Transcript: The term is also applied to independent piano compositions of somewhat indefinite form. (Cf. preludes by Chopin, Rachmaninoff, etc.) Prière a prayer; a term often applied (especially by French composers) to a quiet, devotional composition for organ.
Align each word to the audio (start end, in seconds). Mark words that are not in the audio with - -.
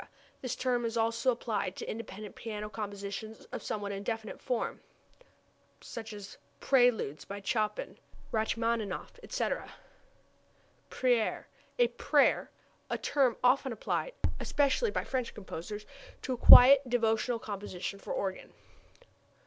The 0.41 0.49
term 0.49 0.83
is 0.83 0.97
also 0.97 1.29
applied 1.29 1.75
to 1.75 1.87
independent 1.87 2.33
piano 2.33 2.69
compositions 2.69 3.45
of 3.51 3.61
somewhat 3.61 3.91
indefinite 3.91 4.41
form. 4.41 4.81
(Cf. 5.79 6.37
preludes 6.59 7.23
by 7.23 7.39
Chopin, 7.39 7.99
Rachmaninoff, 8.31 9.19
etc.) 9.21 9.71
Prière 10.89 11.43
a 11.77 11.87
prayer; 11.89 12.49
a 12.89 12.97
term 12.97 13.37
often 13.43 13.71
applied 13.71 14.15
(especially 14.39 14.89
by 14.89 15.03
French 15.03 15.35
composers) 15.35 15.85
to 16.23 16.33
a 16.33 16.37
quiet, 16.37 16.81
devotional 16.89 17.37
composition 17.37 17.99
for 17.99 18.11
organ. 18.11 18.53